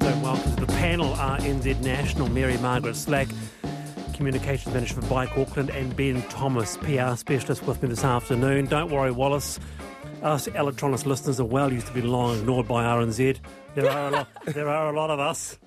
[0.00, 3.28] Welcome to the panel RNZ National, Mary Margaret Slack,
[4.12, 8.66] Communications Manager for Bike Auckland, and Ben Thomas, PR Specialist with me this afternoon.
[8.66, 9.60] Don't worry, Wallace.
[10.20, 13.38] Us electronics listeners are well used to being long ignored by RNZ.
[13.76, 15.60] There are a lot, there are a lot of us.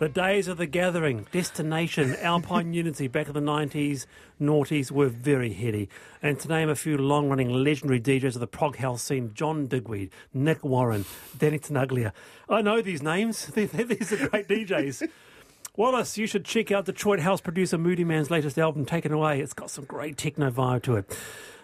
[0.00, 4.06] The days of the gathering, destination, Alpine Unity back in the 90s,
[4.40, 5.90] noughties were very heady.
[6.22, 9.66] And to name a few long running legendary DJs of the prog house scene, John
[9.66, 11.04] Digweed, Nick Warren,
[11.36, 12.12] Danny Tenaglia.
[12.48, 15.06] I know these names, these are great DJs.
[15.76, 19.42] Wallace, you should check out Detroit house producer Moodymann's latest album, Taken Away.
[19.42, 21.14] It's got some great techno vibe to it.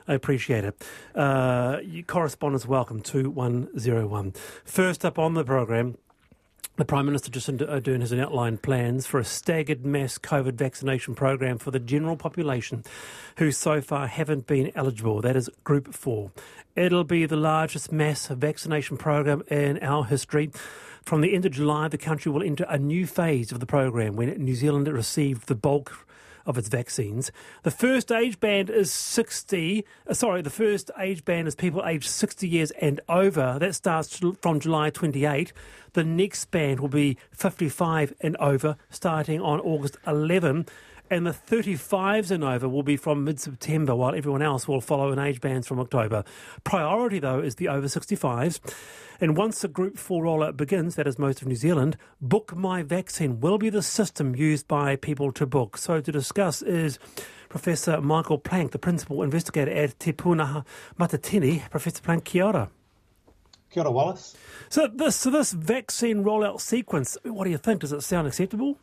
[0.07, 0.85] I appreciate it.
[1.15, 4.35] Uh, correspondence welcome to 101.
[4.67, 5.97] First up on the programme,
[6.77, 11.15] the Prime Minister Jacinda uh, Ardern has outlined plans for a staggered mass COVID vaccination
[11.15, 12.85] program for the general population
[13.39, 15.23] who so far haven't been eligible.
[15.23, 16.31] That is Group 4.
[16.77, 20.51] It'll be the largest mass vaccination program in our history.
[21.03, 24.15] From the end of July, the country will enter a new phase of the program
[24.15, 26.07] when New Zealand received the bulk
[26.47, 27.31] of its vaccines.
[27.65, 29.85] The first age band is 60.
[30.09, 33.59] Uh, sorry, the first age band is people aged 60 years and over.
[33.59, 35.53] That starts from July 28.
[35.93, 40.67] The next band will be 55 and over, starting on August 11
[41.11, 45.13] and the 35s and over will be from mid September, while everyone else will follow
[45.13, 46.25] in age bands from October.
[46.65, 48.61] Priority, though, is the over 65s.
[49.21, 52.83] And once the Group 4 rollout begins, that is most of New Zealand, Book My
[52.83, 55.79] Vaccine will be the system used by people to book.
[55.79, 56.99] So to discuss is
[57.49, 60.65] Professor Michael Plank, the Principal Investigator at Te Puna
[60.99, 61.69] Matatini.
[61.71, 62.71] Professor Plank, kia ora.
[63.71, 64.37] Kia ora, Wallace.
[64.69, 67.81] So this, so this vaccine rollout sequence, what do you think?
[67.81, 68.79] Does it sound acceptable?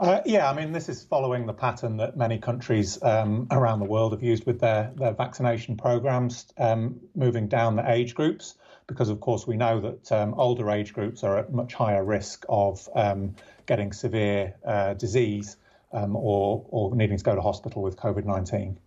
[0.00, 3.86] Uh, yeah, I mean, this is following the pattern that many countries um, around the
[3.86, 9.08] world have used with their, their vaccination programs, um, moving down the age groups because,
[9.08, 12.88] of course, we know that um, older age groups are at much higher risk of
[12.94, 13.34] um,
[13.66, 15.56] getting severe uh, disease
[15.92, 18.78] um, or, or needing to go to hospital with COVID 19.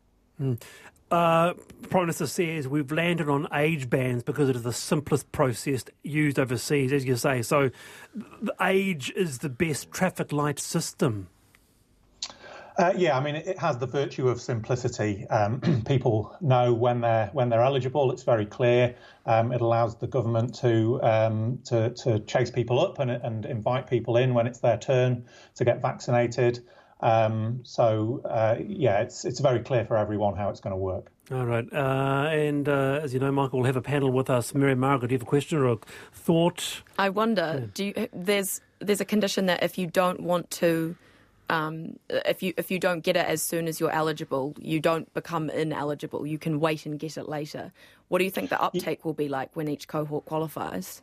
[0.41, 0.61] Mm.
[1.11, 1.53] Uh,
[1.89, 6.39] Prime Minister says we've landed on age bands because it is the simplest process used
[6.39, 7.41] overseas, as you say.
[7.41, 7.69] So,
[8.61, 11.27] age is the best traffic light system.
[12.77, 15.25] Uh, yeah, I mean, it, has the virtue of simplicity.
[15.27, 18.11] Um, people know when they're when they're eligible.
[18.11, 18.95] It's very clear.
[19.25, 23.87] Um, it allows the government to um, to to chase people up and, and invite
[23.87, 26.65] people in when it's their turn to get vaccinated.
[27.01, 31.11] Um, so uh, yeah, it's it's very clear for everyone how it's going to work.
[31.31, 34.53] All right, uh, and uh, as you know, Michael will have a panel with us.
[34.53, 35.77] Mary Margaret, do you have a question or a
[36.13, 36.83] thought?
[36.97, 37.59] I wonder.
[37.59, 37.67] Yeah.
[37.73, 40.95] Do you, there's there's a condition that if you don't want to
[41.49, 45.11] um, if you if you don't get it as soon as you're eligible, you don't
[45.13, 46.25] become ineligible.
[46.25, 47.71] You can wait and get it later.
[48.07, 51.01] What do you think the uptake will be like when each cohort qualifies?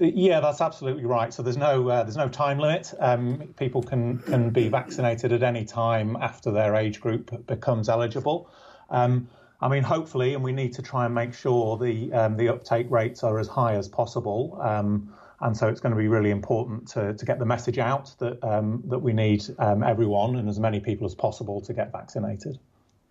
[0.00, 1.32] Yeah, that's absolutely right.
[1.32, 2.94] So there's no uh, there's no time limit.
[2.98, 8.50] Um, people can can be vaccinated at any time after their age group becomes eligible.
[8.88, 9.28] Um,
[9.60, 12.90] I mean, hopefully, and we need to try and make sure the um, the uptake
[12.90, 14.58] rates are as high as possible.
[14.62, 15.12] Um,
[15.42, 18.42] and so it's going to be really important to, to get the message out that
[18.42, 22.58] um, that we need um, everyone and as many people as possible to get vaccinated.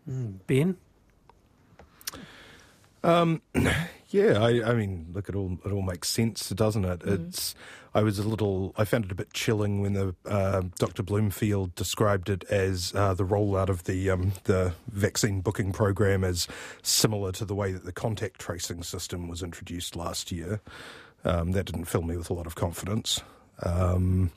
[0.09, 0.77] Mm, ben.
[3.03, 3.41] Um,
[4.09, 7.01] yeah, I, I, mean, look, it all it all makes sense, doesn't it?
[7.01, 7.27] Mm.
[7.27, 7.55] It's
[7.93, 11.01] I was a little, I found it a bit chilling when the uh, Dr.
[11.01, 16.47] Bloomfield described it as uh, the rollout of the um, the vaccine booking program as
[16.81, 20.61] similar to the way that the contact tracing system was introduced last year.
[21.25, 23.21] Um, that didn't fill me with a lot of confidence
[23.63, 24.31] um,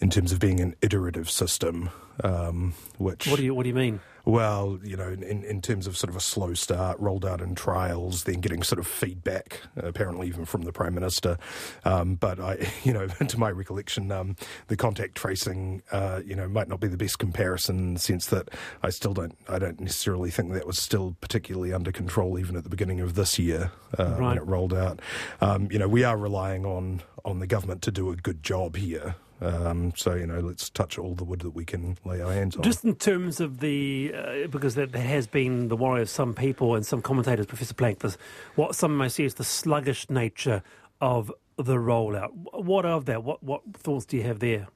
[0.00, 1.90] in terms of being an iterative system.
[2.24, 4.00] Um, which what do you what do you mean?
[4.26, 7.54] Well, you know, in, in terms of sort of a slow start, rolled out in
[7.54, 11.38] trials, then getting sort of feedback, apparently even from the Prime Minister.
[11.84, 14.34] Um, but I, you know, to my recollection, um,
[14.66, 18.26] the contact tracing, uh, you know, might not be the best comparison in the sense
[18.26, 18.48] that
[18.82, 22.64] I still don't, I don't necessarily think that was still particularly under control even at
[22.64, 24.20] the beginning of this year uh, right.
[24.20, 25.00] when it rolled out.
[25.40, 28.76] Um, you know, we are relying on on the government to do a good job
[28.76, 29.16] here.
[29.40, 32.56] Um, so you know, let's touch all the wood that we can lay our hands
[32.56, 32.62] on.
[32.62, 36.34] Just in terms of the, uh, because there, there, has been the worry of some
[36.34, 38.16] people and some commentators, Professor Plank, this,
[38.54, 40.62] what some may see is the sluggish nature
[41.00, 42.30] of the rollout.
[42.52, 43.24] What of that?
[43.24, 44.68] What what thoughts do you have there?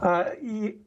[0.00, 0.30] Uh,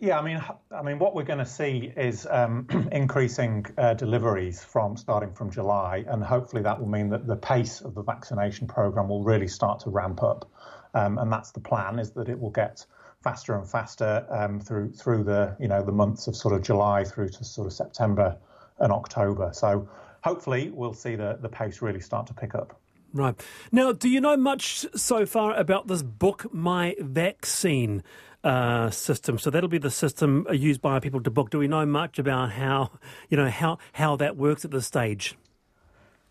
[0.02, 4.62] yeah, I mean, I mean, what we're going to see is um, increasing uh, deliveries
[4.62, 8.68] from starting from July, and hopefully that will mean that the pace of the vaccination
[8.68, 10.52] program will really start to ramp up.
[10.96, 12.86] Um, and that's the plan: is that it will get
[13.24, 17.04] faster and faster um, through through the you know the months of sort of July
[17.04, 18.38] through to sort of September
[18.80, 19.52] and October.
[19.54, 19.88] So
[20.24, 22.80] hopefully we'll see the the pace really start to pick up.
[23.16, 23.36] Right.
[23.72, 28.04] Now, do you know much so far about this Book My Vaccine
[28.44, 29.40] uh, system?
[29.40, 31.50] So that'll be the system used by people to book.
[31.50, 32.92] Do we know much about how,
[33.30, 35.38] you know, how, how that works at this stage?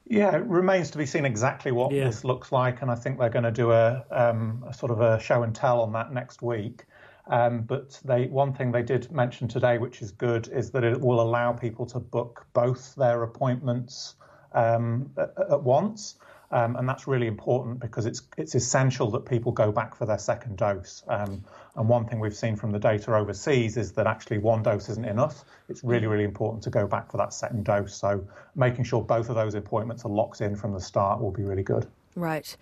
[0.07, 2.05] Yeah, it remains to be seen exactly what yeah.
[2.05, 5.01] this looks like, and I think they're going to do a, um, a, sort of
[5.01, 6.85] a show and tell on that next week.
[7.27, 11.01] Um, but they, one thing they did mention today, which is good, is that it
[11.01, 14.17] will allow people to book both their appointments
[14.53, 16.17] um, at, at, once.
[16.51, 20.19] Um, and that's really important because it's it's essential that people go back for their
[20.19, 21.03] second dose.
[21.09, 21.45] Um,
[21.77, 25.05] and one thing we've seen from the data overseas is that actually one dose isn't
[25.05, 25.45] enough.
[25.69, 27.97] It's really really important to go back for that second dose.
[27.97, 31.43] So making sure both of those appointments are locked in from the start will be
[31.43, 31.87] really good.
[32.15, 32.57] Right.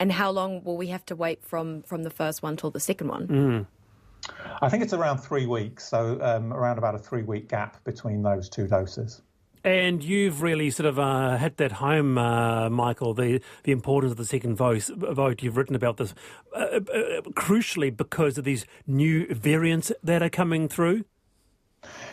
[0.00, 2.80] And how long will we have to wait from from the first one till the
[2.80, 3.26] second one?
[3.28, 3.66] Mm.
[4.60, 8.22] I think it's around three weeks, so um, around about a three week gap between
[8.22, 9.22] those two doses.
[9.68, 14.16] And you've really sort of uh, hit that home, uh, Michael, the, the importance of
[14.16, 15.42] the second voice, vote.
[15.42, 16.14] You've written about this
[16.56, 21.04] uh, uh, crucially because of these new variants that are coming through.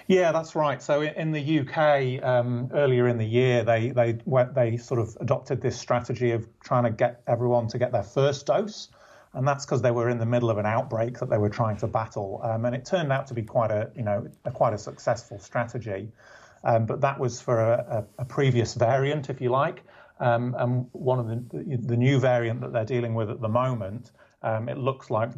[0.07, 0.83] Yeah, that's right.
[0.83, 5.15] So in the UK, um, earlier in the year, they they went, they sort of
[5.21, 8.89] adopted this strategy of trying to get everyone to get their first dose,
[9.33, 11.77] and that's because they were in the middle of an outbreak that they were trying
[11.77, 14.73] to battle, um, and it turned out to be quite a you know a, quite
[14.73, 16.11] a successful strategy.
[16.65, 19.83] Um, but that was for a, a, a, previous variant, if you like.
[20.19, 24.11] Um, and one of the, the new variant that they're dealing with at the moment,
[24.41, 25.29] um, it looks like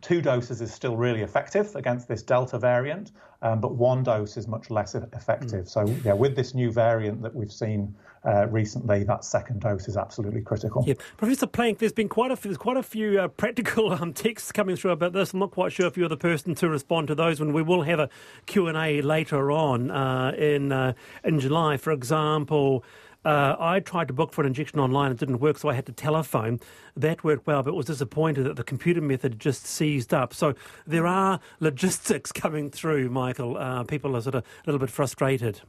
[0.00, 4.46] two doses is still really effective against this Delta variant, um, but one dose is
[4.46, 5.64] much less effective.
[5.64, 5.68] Mm.
[5.68, 7.94] So, yeah, with this new variant that we've seen
[8.24, 10.84] uh, recently, that second dose is absolutely critical.
[10.86, 10.94] Yeah.
[11.16, 14.52] Professor Plank, there's been quite a few, there's quite a few uh, practical um, texts
[14.52, 15.32] coming through about this.
[15.32, 17.82] I'm not quite sure if you're the person to respond to those when we will
[17.82, 18.08] have a
[18.46, 20.92] Q&A later on uh, in, uh,
[21.24, 21.76] in July.
[21.76, 22.84] For example,
[23.24, 25.10] uh, I tried to book for an injection online.
[25.12, 26.60] It didn't work, so I had to telephone.
[26.96, 30.32] That worked well, but was disappointed that the computer method just seized up.
[30.32, 30.54] So
[30.86, 33.56] there are logistics coming through, Michael.
[33.56, 35.60] Uh, people are sort of a little bit frustrated.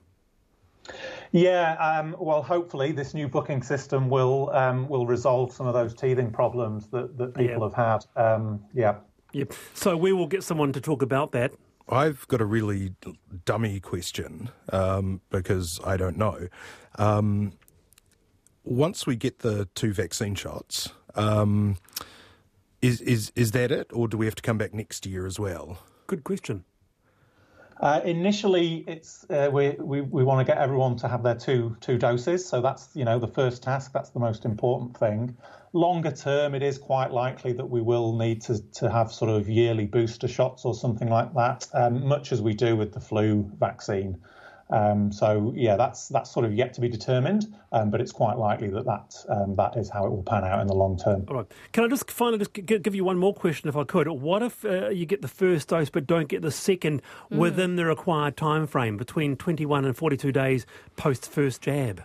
[1.31, 5.93] Yeah, um, well, hopefully this new booking system will um, will resolve some of those
[5.93, 7.59] teething problems that, that people yeah.
[7.59, 8.33] have had.
[8.33, 8.95] Um, yeah.
[9.33, 9.53] Yep.
[9.73, 11.53] So we will get someone to talk about that.
[11.89, 12.93] I've got a really
[13.45, 16.47] dummy question um, because I don't know.
[16.97, 17.53] Um,
[18.63, 21.77] once we get the two vaccine shots, um,
[22.81, 25.39] is is is that it, or do we have to come back next year as
[25.39, 25.79] well?
[26.07, 26.63] Good question.
[27.79, 31.75] Uh, initially, it's uh, we, we, we want to get everyone to have their two
[31.81, 33.91] two doses, so that's you know the first task.
[33.91, 35.35] That's the most important thing.
[35.73, 39.49] Longer term, it is quite likely that we will need to to have sort of
[39.49, 43.49] yearly booster shots or something like that, um, much as we do with the flu
[43.57, 44.17] vaccine.
[44.71, 48.37] Um, so yeah, that's that's sort of yet to be determined, um, but it's quite
[48.37, 51.25] likely that that um, that is how it will pan out in the long term.
[51.27, 51.51] All right.
[51.73, 54.07] Can I just finally just give you one more question, if I could?
[54.07, 57.37] What if uh, you get the first dose but don't get the second mm.
[57.37, 60.65] within the required time frame between 21 and 42 days
[60.95, 62.03] post first jab?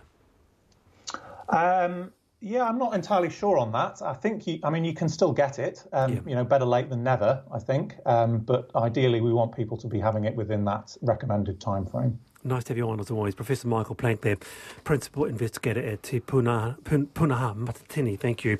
[1.49, 4.01] Um, yeah, I'm not entirely sure on that.
[4.01, 5.83] I think you, I mean, you can still get it.
[5.91, 6.19] Um, yeah.
[6.25, 7.95] You know, better late than never, I think.
[8.05, 12.19] Um, but ideally, we want people to be having it within that recommended time frame.
[12.43, 13.33] Nice to have you on as always.
[13.33, 14.37] Professor Michael Plank there,
[14.83, 18.17] Principal Investigator at Te Puna, Punaha Matatini.
[18.17, 18.59] Thank you.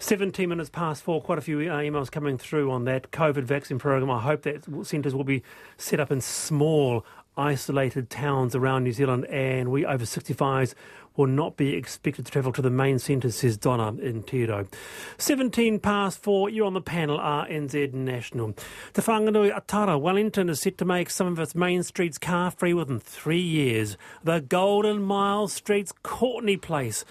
[0.00, 3.78] 17 minutes past four, quite a few uh, emails coming through on that COVID vaccine
[3.78, 4.10] program.
[4.10, 5.42] I hope that centres will be
[5.78, 7.06] set up in small,
[7.36, 10.74] isolated towns around New Zealand and we over 65s
[11.16, 14.66] will not be expected to travel to the main centre, says Donna in Tiro.
[15.18, 18.52] 17 past four, you're on the panel, RNZ National.
[18.92, 23.00] Te Whanganui-a-Tara, Wellington is set to make some of its main streets car free within
[23.00, 23.96] three years.
[24.24, 27.04] The Golden Mile Streets, Courtney Place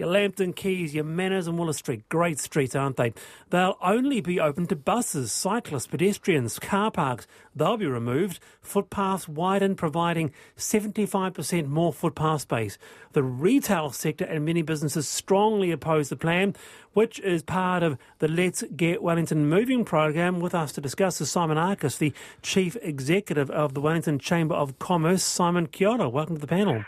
[0.00, 2.08] your Lambton Quays, your Manners and Willis Street.
[2.08, 3.12] Great streets, aren't they?
[3.50, 7.26] They'll only be open to buses, cyclists, pedestrians, car parks.
[7.54, 8.40] They'll be removed.
[8.62, 12.78] Footpaths widened, providing 75% more footpath space.
[13.12, 16.56] The retail sector and many businesses strongly oppose the plan,
[16.94, 20.40] which is part of the Let's Get Wellington Moving program.
[20.40, 24.78] With us to discuss is Simon Arcus, the Chief Executive of the Wellington Chamber of
[24.78, 25.22] Commerce.
[25.22, 26.08] Simon, kia ora.
[26.08, 26.86] Welcome to the panel.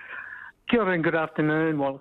[0.71, 2.00] Kia ora and good afternoon, Wallace.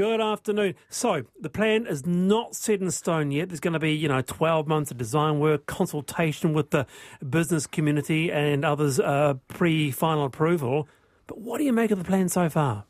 [0.00, 0.76] Good afternoon.
[0.88, 3.50] So the plan is not set in stone yet.
[3.50, 6.86] There's going to be, you know, 12 months of design work, consultation with the
[7.28, 10.88] business community and others uh, pre-final approval.
[11.26, 12.84] But what do you make of the plan so far?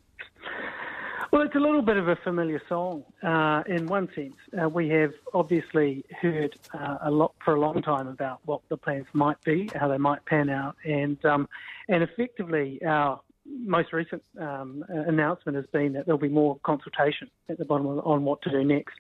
[1.33, 4.37] Well, it's a little bit of a familiar song uh, in one sense.
[4.57, 8.77] Uh, we have obviously heard uh, a lot for a long time about what the
[8.77, 11.49] plans might be, how they might pan out, and um,
[11.89, 13.21] and effectively our
[13.65, 18.25] most recent um, announcement has been that there'll be more consultation at the bottom on
[18.25, 18.95] what to do next.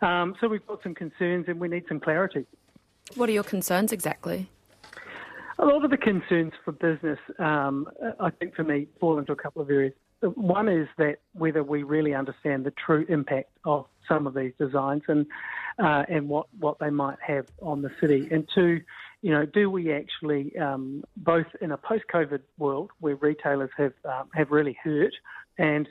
[0.00, 2.46] Um, so we've got some concerns and we need some clarity.
[3.14, 4.48] What are your concerns exactly?
[5.58, 7.88] A lot of the concerns for business, um,
[8.20, 9.92] I think for me, fall into a couple of areas.
[10.20, 15.02] One is that whether we really understand the true impact of some of these designs
[15.08, 15.26] and
[15.78, 18.28] uh, and what, what they might have on the city.
[18.30, 18.80] And two,
[19.22, 24.28] you know, do we actually, um, both in a post-COVID world where retailers have um,
[24.34, 25.12] have really hurt,
[25.58, 25.88] and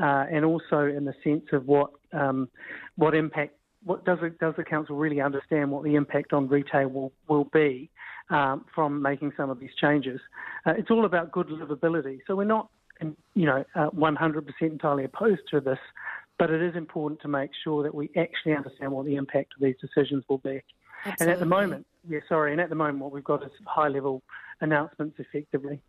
[0.00, 2.48] uh, and also in the sense of what um,
[2.96, 3.54] what impact,
[3.84, 7.44] what does it, does the council really understand what the impact on retail will will
[7.44, 7.90] be
[8.28, 10.20] um, from making some of these changes?
[10.66, 12.18] Uh, it's all about good livability.
[12.26, 12.68] So we're not,
[13.00, 15.78] you know, uh, 100% entirely opposed to this,
[16.38, 19.62] but it is important to make sure that we actually understand what the impact of
[19.62, 20.62] these decisions will be.
[21.04, 21.24] Absolutely.
[21.24, 23.88] And at the moment, yeah, sorry, and at the moment, what we've got is high
[23.88, 24.22] level
[24.60, 25.80] announcements effectively.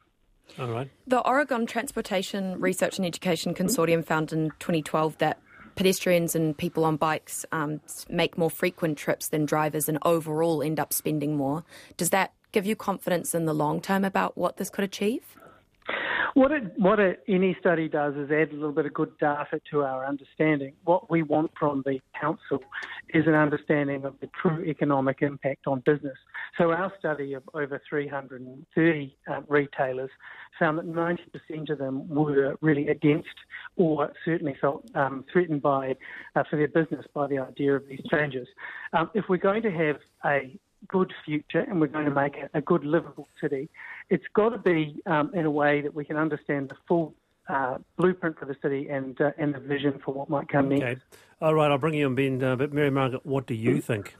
[0.59, 0.89] All right.
[1.05, 5.39] The Oregon Transportation Research and Education Consortium found in 2012 that
[5.75, 10.79] pedestrians and people on bikes um, make more frequent trips than drivers and overall end
[10.79, 11.63] up spending more.
[11.97, 15.38] Does that give you confidence in the long term about what this could achieve?
[16.38, 19.60] What, it, what it, any study does is add a little bit of good data
[19.72, 20.74] to our understanding.
[20.84, 22.60] What we want from the council
[23.10, 26.15] is an understanding of the true economic impact on business.
[26.60, 30.12] So our study of over 330 uh, retailers
[30.60, 33.29] found that 90% of them were really against
[33.75, 35.96] or certainly felt um, threatened by
[36.36, 38.48] uh, for their business by the idea of these changes.
[38.94, 40.56] Um, if we're going to have a
[40.88, 43.69] good future and we're going to make it a good livable city,
[44.10, 47.13] it's got to be um, in a way that we can understand the full
[47.50, 50.79] uh, blueprint for the city and uh, and the vision for what might come okay.
[50.79, 51.03] next.
[51.41, 52.43] All right, I'll bring you on, Ben.
[52.43, 54.15] Uh, but Mary Margaret, what do you think?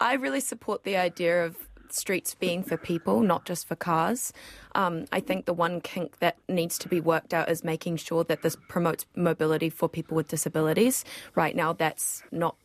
[0.00, 1.56] I really support the idea of
[1.92, 4.32] streets being for people, not just for cars.
[4.74, 8.24] Um, I think the one kink that needs to be worked out is making sure
[8.24, 11.04] that this promotes mobility for people with disabilities.
[11.34, 12.56] Right now, that's not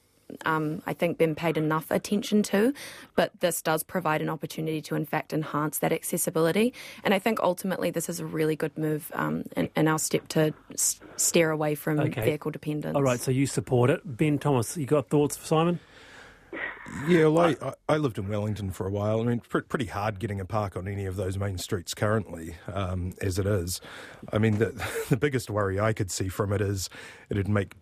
[0.46, 2.74] um, I think, been paid enough attention to,
[3.16, 6.74] but this does provide an opportunity to, in fact, enhance that accessibility.
[7.04, 10.28] And I think ultimately this is a really good move um, in, in, our step
[10.30, 12.24] to s- steer away from okay.
[12.24, 12.96] vehicle dependence.
[12.96, 14.02] All right, so you support it.
[14.06, 15.80] Ben Thomas, you got thoughts, Simon?
[17.08, 19.20] Yeah, well, I, I, lived in Wellington for a while.
[19.20, 23.14] I mean, pretty hard getting a park on any of those main streets currently, um,
[23.22, 23.82] as it is.
[24.32, 24.72] I mean, the,
[25.10, 26.90] the biggest worry I could see from it is
[27.30, 27.74] it'd make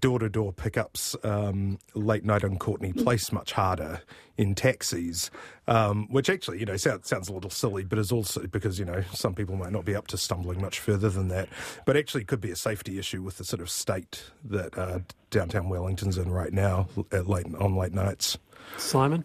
[0.00, 4.00] door to door pickups um, late night on Courtney Place much harder
[4.36, 5.30] in taxis,
[5.66, 8.84] um, which actually, you know, sounds, sounds a little silly, but is also because, you
[8.84, 11.48] know, some people might not be up to stumbling much further than that,
[11.84, 15.68] but actually could be a safety issue with the sort of state that uh, downtown
[15.68, 18.38] Wellington's in right now at late, on late nights.
[18.76, 19.24] Simon?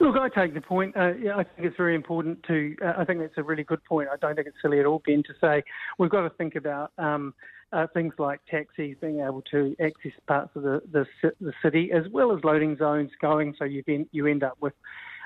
[0.00, 0.96] Look, I take the point.
[0.96, 2.74] Uh, yeah, I think it's very important to.
[2.82, 4.08] Uh, I think that's a really good point.
[4.10, 5.62] I don't think it's silly at all, Ben, to say
[5.98, 7.34] we've got to think about um,
[7.72, 11.06] uh, things like taxis being able to access parts of the, the,
[11.40, 14.72] the city, as well as loading zones going, so you you end up with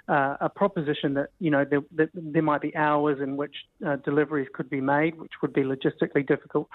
[0.08, 3.54] uh, a proposition that you know there, that there might be hours in which
[3.86, 6.68] uh, deliveries could be made, which would be logistically difficult.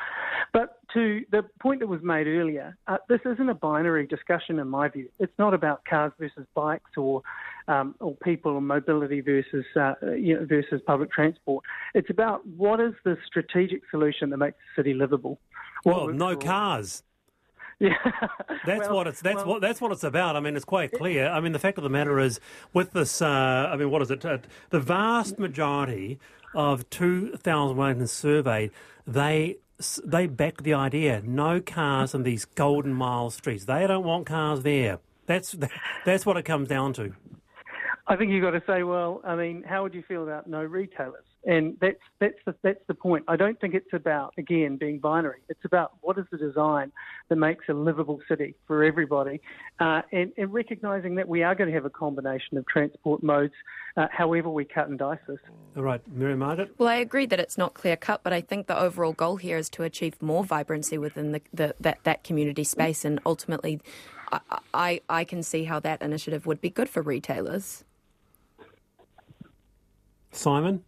[0.52, 4.68] But to the point that was made earlier, uh, this isn't a binary discussion in
[4.68, 5.10] my view.
[5.20, 7.22] It's not about cars versus bikes or
[7.68, 11.64] um, or people or mobility versus uh, you know, versus public transport.
[11.94, 15.40] It's about what is the strategic solution that makes the city livable.
[15.86, 17.04] Well, no cars.
[17.82, 17.94] Yeah,
[18.66, 20.36] that's well, what it's that's well, what that's what it's about.
[20.36, 21.30] I mean, it's quite clear.
[21.30, 22.42] I mean, the fact of the matter is,
[22.74, 24.26] with this, uh, I mean, what is it?
[24.26, 26.20] Uh, the vast majority
[26.54, 28.72] of two thousand Wellington surveyed,
[29.08, 29.60] they
[30.04, 33.64] they back the idea: no cars in these golden mile streets.
[33.64, 35.00] They don't want cars there.
[35.26, 35.56] That's
[36.06, 37.14] that's what it comes down to.
[38.08, 40.64] I think you've got to say, well, I mean, how would you feel about no
[40.64, 41.29] retailers?
[41.46, 43.24] And that's that's the, that's the point.
[43.30, 45.40] I don't think it's about again being binary.
[45.48, 46.92] It's about what is the design
[47.30, 49.40] that makes a livable city for everybody,
[49.80, 53.54] uh, and, and recognizing that we are going to have a combination of transport modes,
[53.96, 55.40] uh, however we cut and dice this.
[55.78, 56.74] All right, Mary Margaret.
[56.78, 59.58] Well, I agree that it's not clear cut, but I think the overall goal here
[59.58, 63.80] is to achieve more vibrancy within the, the that that community space, and ultimately,
[64.30, 64.40] I,
[64.74, 67.86] I I can see how that initiative would be good for retailers.
[70.32, 70.84] Simon?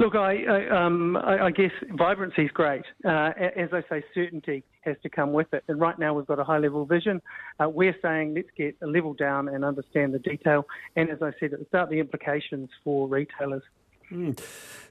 [0.00, 2.80] Look, I, I, um, I, I guess vibrancy is great.
[3.04, 5.62] Uh, as I say, certainty has to come with it.
[5.68, 7.20] And right now we've got a high level vision.
[7.62, 10.64] Uh, we're saying let's get a level down and understand the detail.
[10.96, 13.62] And as I said at the start, the implications for retailers.
[14.10, 14.38] Mm.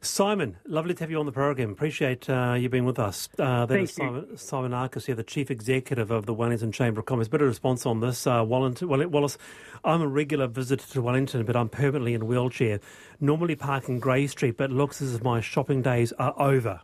[0.02, 1.72] Simon, lovely to have you on the program.
[1.72, 3.28] Appreciate uh, you being with us.
[3.38, 7.02] Uh, that Thank is Simon, Simon Arcus here, the Chief Executive of the Wellington Chamber
[7.02, 7.28] of Commerce.
[7.28, 8.26] Bit of response on this.
[8.26, 9.38] Uh, Wellington, Wallace,
[9.84, 12.80] I'm a regular visitor to Wellington, but I'm permanently in a wheelchair.
[13.20, 16.82] Normally park in Grey Street, but it looks as if my shopping days are over.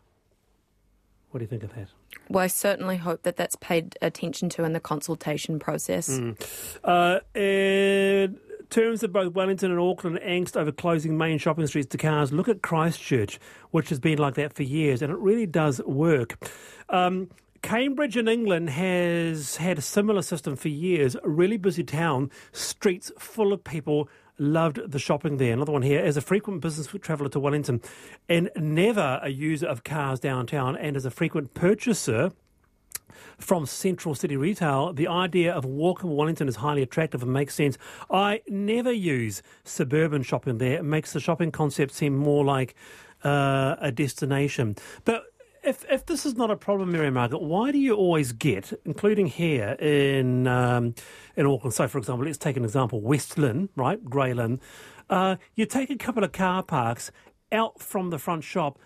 [1.31, 1.89] What do you think of that?
[2.29, 6.09] Well, I certainly hope that that's paid attention to in the consultation process.
[6.09, 6.37] Mm.
[6.83, 8.39] Uh, in
[8.69, 12.47] terms of both Wellington and Auckland, angst over closing main shopping streets to cars, look
[12.47, 13.39] at Christchurch,
[13.71, 16.49] which has been like that for years, and it really does work.
[16.89, 17.29] Um,
[17.61, 21.15] Cambridge in England has had a similar system for years.
[21.23, 24.07] A really busy town, streets full of people
[24.37, 25.53] loved the shopping there.
[25.53, 27.81] Another one here, as a frequent business traveller to Wellington
[28.29, 32.31] and never a user of cars downtown, and as a frequent purchaser
[33.37, 37.77] from Central City Retail, the idea of walking Wellington is highly attractive and makes sense.
[38.09, 40.77] I never use suburban shopping there.
[40.79, 42.75] It makes the shopping concept seem more like
[43.23, 44.75] uh, a destination.
[45.03, 45.25] But
[45.63, 49.27] if if this is not a problem, Mary Margaret, why do you always get, including
[49.27, 50.93] here in um,
[51.35, 51.73] in Auckland?
[51.73, 54.61] So, for example, let's take an example: West Lynn, right, Grey Lynn.
[55.09, 57.11] Uh, you take a couple of car parks
[57.51, 58.79] out from the front shop.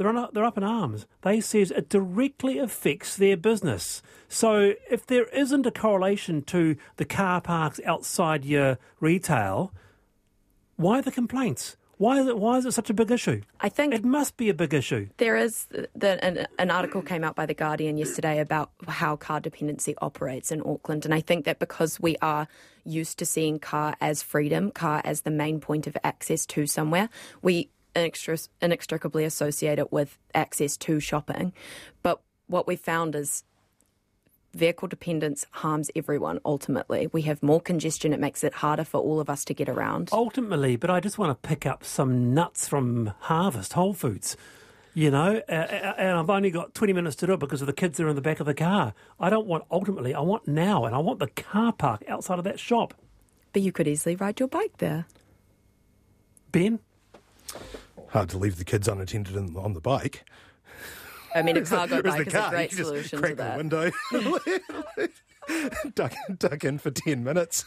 [0.00, 1.06] They're, up, they're up in arms.
[1.20, 4.00] They says it directly affects their business.
[4.28, 9.74] So if there isn't a correlation to the car parks outside your retail,
[10.76, 11.76] why the complaints?
[11.98, 12.38] Why is it?
[12.38, 13.42] Why is it such a big issue?
[13.60, 15.10] I think it must be a big issue.
[15.18, 19.38] There is the, an, an, article came out by the Guardian yesterday about how car
[19.38, 22.48] dependency operates in Auckland, and I think that because we are
[22.84, 27.10] used to seeing car as freedom, car as the main point of access to somewhere,
[27.42, 31.52] we inextricably associate it with access to shopping.
[32.02, 33.44] But what we found is
[34.54, 37.08] vehicle dependence harms everyone ultimately.
[37.12, 40.10] We have more congestion, it makes it harder for all of us to get around.
[40.12, 44.36] Ultimately, but I just want to pick up some nuts from Harvest, Whole Foods.
[44.92, 47.72] You know, uh, and I've only got 20 minutes to do it because of the
[47.72, 48.92] kids that are in the back of the car.
[49.20, 52.44] I don't want ultimately, I want now, and I want the car park outside of
[52.44, 52.94] that shop.
[53.52, 55.06] But you could easily ride your bike there.
[56.50, 56.80] Ben?
[58.10, 60.24] Hard to leave the kids unattended on the bike.
[61.34, 63.56] I mean, a cargo bike is a great solution crack to that.
[64.10, 64.30] The
[65.00, 65.10] window,
[65.94, 67.64] duck, duck in for 10 minutes.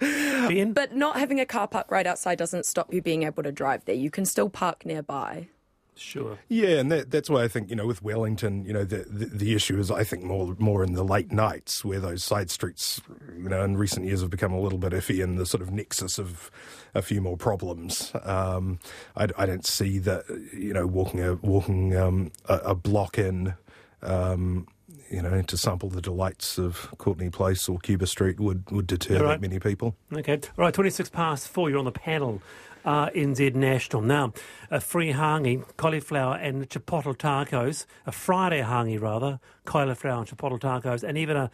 [0.00, 0.72] ben?
[0.72, 3.84] But not having a car park right outside doesn't stop you being able to drive
[3.84, 3.94] there.
[3.94, 5.48] You can still park nearby.
[5.96, 6.38] Sure.
[6.48, 9.26] Yeah, and that, that's why I think you know with Wellington, you know the, the,
[9.26, 13.00] the issue is I think more more in the late nights where those side streets,
[13.36, 15.70] you know, in recent years have become a little bit iffy and the sort of
[15.70, 16.50] nexus of
[16.94, 18.12] a few more problems.
[18.24, 18.78] Um,
[19.16, 23.54] I, I, don't see that you know walking a walking um, a, a, block in.
[24.02, 24.66] Um,
[25.10, 29.22] you know, to sample the delights of Courtney Place or Cuba Street would, would deter
[29.22, 29.32] right.
[29.32, 29.94] that many people.
[30.12, 30.40] Okay.
[30.58, 32.42] All right, 26 past four, you're on the panel
[32.84, 34.02] uh, NZ National.
[34.02, 34.32] Now,
[34.70, 41.02] a free hangi, cauliflower and chipotle tacos, a Friday hangi rather, cauliflower and chipotle tacos,
[41.02, 41.50] and even a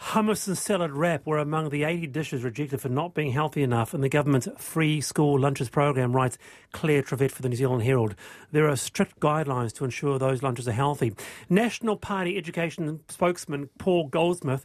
[0.00, 3.94] hummus and salad wrap were among the 80 dishes rejected for not being healthy enough
[3.94, 6.38] in the government's free school lunches program, writes
[6.72, 8.14] Claire Trevett for the New Zealand Herald.
[8.52, 11.14] There are strict guidelines to ensure those lunches are healthy.
[11.48, 14.64] National Party Education spokesman Paul Goldsmith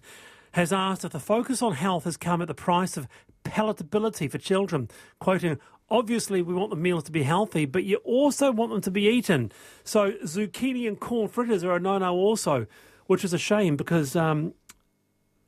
[0.51, 3.07] has asked if the focus on health has come at the price of
[3.43, 8.51] palatability for children, quoting, Obviously, we want the meals to be healthy, but you also
[8.51, 9.51] want them to be eaten.
[9.83, 12.65] So, zucchini and corn fritters are a no no, also,
[13.05, 14.53] which is a shame because um,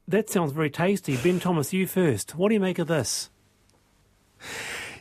[0.08, 1.18] that sounds very tasty.
[1.18, 2.36] Ben Thomas, you first.
[2.36, 3.30] What do you make of this?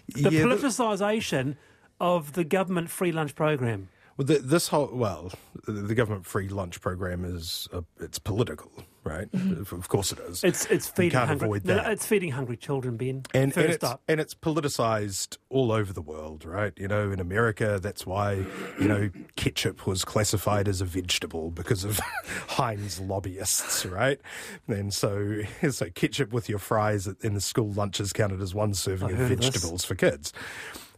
[0.09, 1.57] The yeah, politicisation
[2.01, 3.89] of the government free lunch program.
[4.17, 5.33] Well, the, this whole well,
[5.67, 8.71] the government free lunch program is uh, it's political,
[9.05, 9.31] right?
[9.31, 9.75] Mm-hmm.
[9.75, 10.43] Of course it is.
[10.43, 11.61] It's it's feeding hungry.
[11.65, 13.25] It's feeding hungry children, Ben.
[13.35, 14.03] And, First and it's, up.
[14.09, 16.73] and it's politicized all over the world, right?
[16.77, 18.45] You know, in America, that's why
[18.81, 21.99] you know ketchup was classified as a vegetable because of
[22.49, 24.21] Heinz lobbyists, right?
[24.67, 25.41] And so
[25.71, 29.83] so ketchup with your fries in the school lunches counted as one serving of vegetables
[29.83, 30.33] of for kids.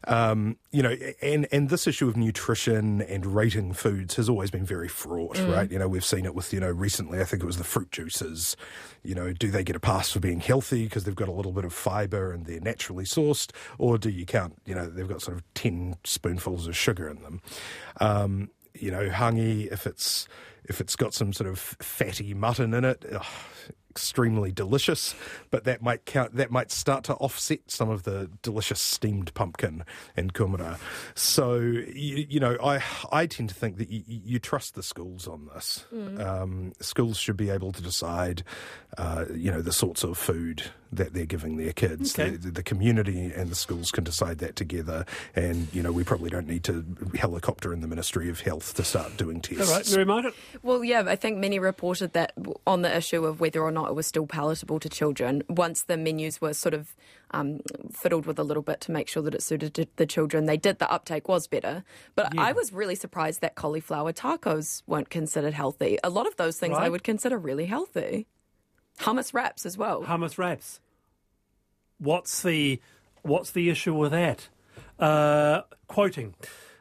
[0.07, 4.65] Um, you know, and and this issue of nutrition and rating foods has always been
[4.65, 5.53] very fraught, mm.
[5.53, 5.71] right?
[5.71, 7.21] You know, we've seen it with you know recently.
[7.21, 8.57] I think it was the fruit juices.
[9.03, 11.53] You know, do they get a pass for being healthy because they've got a little
[11.53, 14.61] bit of fibre and they're naturally sourced, or do you count?
[14.65, 17.41] You know, they've got sort of ten spoonfuls of sugar in them.
[18.01, 20.29] Um, you know, hangi if it's
[20.65, 23.25] if it's got some sort of fatty mutton in it, ugh,
[23.97, 25.15] extremely delicious,
[25.51, 26.37] but that might count.
[26.37, 30.79] That might start to offset some of the delicious steamed pumpkin and kumara.
[31.15, 35.27] So you, you know, I I tend to think that you, you trust the schools
[35.27, 35.87] on this.
[35.95, 36.21] Mm.
[36.21, 38.45] Um, schools should be able to decide,
[38.99, 42.19] uh, you know, the sorts of food that they're giving their kids.
[42.19, 42.37] Okay.
[42.37, 45.05] The, the, community and the schools can decide that together.
[45.35, 48.85] And, you know, we probably don't need to helicopter in the Ministry of Health to
[48.85, 49.71] start doing tests.
[49.71, 50.35] All right, Mary Margaret?
[50.63, 52.33] Well, yeah, I think many reported that
[52.67, 55.97] on the issue of whether or not it was still palatable to children, once the
[55.97, 56.95] menus were sort of
[57.31, 57.61] um,
[57.93, 60.79] fiddled with a little bit to make sure that it suited the children, they did.
[60.79, 61.85] The uptake was better.
[62.15, 62.43] But yeah.
[62.43, 65.99] I was really surprised that cauliflower tacos weren't considered healthy.
[66.05, 66.85] A lot of those things right.
[66.85, 68.27] I would consider really healthy.
[69.01, 70.05] Hummus wraps as well.
[70.05, 70.81] Hummus wraps.
[71.99, 72.81] What's the
[73.23, 74.49] what's the issue with that?
[74.99, 76.35] Uh, quoting.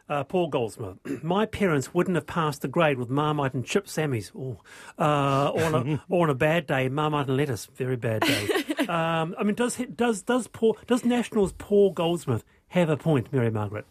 [0.07, 4.31] Uh, Paul Goldsmith, my parents wouldn't have passed the grade with Marmite and chip Sammys.
[4.37, 4.61] Oh,
[4.99, 7.67] uh, or, on a, or on a bad day, Marmite and lettuce.
[7.75, 8.47] Very bad day.
[8.87, 13.49] um, I mean, does does does Paul does Nationals Paul Goldsmith have a point, Mary
[13.49, 13.85] Margaret?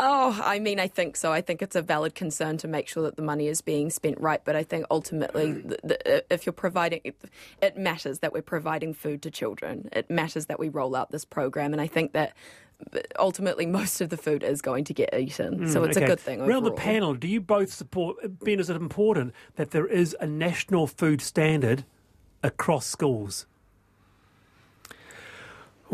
[0.00, 1.32] Oh, I mean, I think so.
[1.32, 4.20] I think it's a valid concern to make sure that the money is being spent
[4.20, 4.44] right.
[4.44, 7.00] But I think ultimately, the, the, if you're providing,
[7.62, 9.88] it matters that we're providing food to children.
[9.92, 11.72] It matters that we roll out this program.
[11.72, 12.32] And I think that
[13.18, 15.60] ultimately most of the food is going to get eaten.
[15.60, 16.04] Mm, so it's okay.
[16.04, 16.40] a good thing.
[16.40, 16.50] Overall.
[16.50, 20.26] Around the panel, do you both support, Ben, is it important that there is a
[20.26, 21.84] national food standard
[22.42, 23.46] across schools?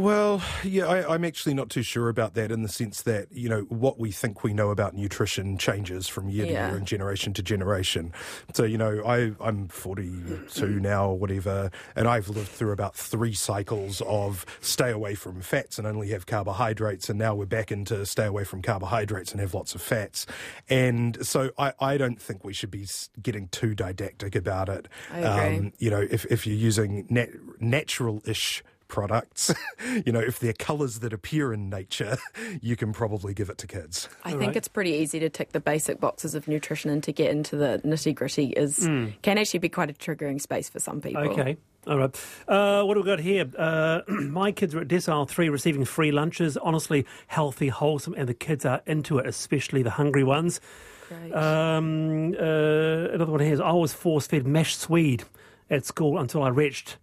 [0.01, 3.51] Well, yeah, I, am actually not too sure about that in the sense that, you
[3.51, 6.53] know, what we think we know about nutrition changes from year yeah.
[6.53, 8.15] to year and generation to generation.
[8.55, 13.35] So, you know, I, I'm 42 now or whatever, and I've lived through about three
[13.35, 18.07] cycles of stay away from fats and only have carbohydrates, and now we're back into
[18.07, 20.25] stay away from carbohydrates and have lots of fats.
[20.71, 22.87] And so I, I don't think we should be
[23.21, 24.89] getting too didactic about it.
[25.13, 25.59] I agree.
[25.59, 29.55] Um, you know, if, if you're using nat- natural ish products.
[30.05, 32.19] you know, if they're colours that appear in nature,
[32.61, 34.09] you can probably give it to kids.
[34.25, 34.57] I All think right.
[34.57, 37.81] it's pretty easy to tick the basic boxes of nutrition and to get into the
[37.85, 39.13] nitty gritty is mm.
[39.23, 41.23] can actually be quite a triggering space for some people.
[41.23, 41.57] Okay.
[41.87, 42.15] All right.
[42.47, 43.47] Uh, what have we got here?
[43.57, 46.57] Uh, my kids are at decile three receiving free lunches.
[46.59, 50.61] Honestly, healthy, wholesome, and the kids are into it, especially the hungry ones.
[51.09, 51.35] Great.
[51.35, 55.25] Um, uh, another one here is I was force fed mashed swede
[55.71, 56.99] at school until I retched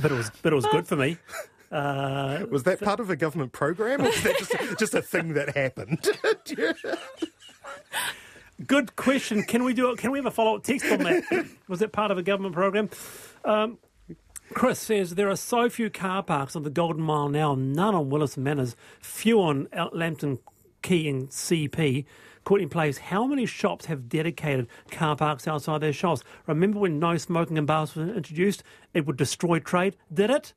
[0.00, 1.18] but it was but it was good for me.
[1.70, 5.34] Uh, was that part of a government program, or was that just, just a thing
[5.34, 6.06] that happened?
[8.66, 9.42] good question.
[9.42, 9.98] Can we do it?
[9.98, 11.46] Can we have a follow up text on that?
[11.68, 12.90] was that part of a government program?
[13.44, 13.78] Um,
[14.54, 18.10] Chris says there are so few car parks on the Golden Mile now, none on
[18.10, 20.40] Willis Manners, few on Lambton
[20.82, 22.04] Quay and CP.
[22.44, 26.22] Courtney Place, how many shops have dedicated car parks outside their shops?
[26.46, 28.62] Remember when no smoking in bars was introduced?
[28.94, 29.96] It would destroy trade.
[30.12, 30.54] Did it?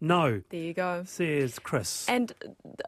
[0.00, 0.42] No.
[0.50, 1.04] There you go.
[1.06, 2.08] Says Chris.
[2.08, 2.32] And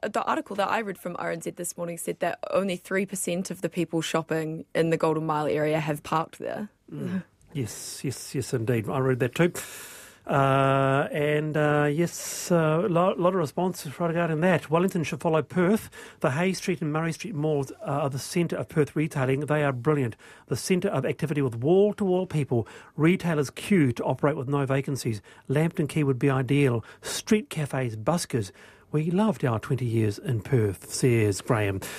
[0.02, 3.68] the article that I read from RNZ this morning said that only 3% of the
[3.68, 6.68] people shopping in the Golden Mile area have parked there.
[6.92, 7.22] Mm.
[7.52, 8.88] yes, yes, yes, indeed.
[8.88, 9.52] I read that too.
[10.26, 14.70] Uh, and uh, yes, a uh, lot, lot, of responses regarding that.
[14.70, 15.90] Wellington should follow Perth.
[16.20, 19.40] The Hay Street and Murray Street malls are the centre of Perth retailing.
[19.40, 20.16] They are brilliant.
[20.46, 22.66] The centre of activity with wall to wall people.
[22.96, 25.20] Retailers queue to operate with no vacancies.
[25.46, 26.82] Lambton Quay would be ideal.
[27.02, 28.50] Street cafes, buskers.
[28.92, 31.80] We loved our 20 years in Perth, says Graham.